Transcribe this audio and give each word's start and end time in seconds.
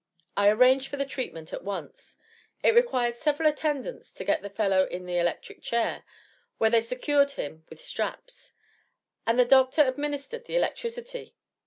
I 0.35 0.49
arranged 0.49 0.87
for 0.87 0.97
the 0.97 1.05
treatment 1.05 1.53
at 1.53 1.63
once. 1.63 2.17
It 2.63 2.73
required 2.73 3.17
several 3.17 3.47
attendants 3.47 4.11
to 4.13 4.23
get 4.23 4.41
the 4.41 4.49
fellow 4.49 4.85
in 4.87 5.05
the 5.05 5.19
electric 5.19 5.61
chair, 5.61 6.03
where 6.57 6.71
they 6.71 6.81
secured 6.81 7.33
him 7.33 7.65
with 7.69 7.79
straps; 7.79 8.53
and 9.27 9.37
then 9.37 9.45
the 9.45 9.49
doctor 9.51 9.83
administered 9.85 10.45
the 10.45 10.55
electricity. 10.55 11.35